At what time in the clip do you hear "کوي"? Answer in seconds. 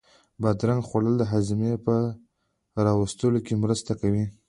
4.01-4.25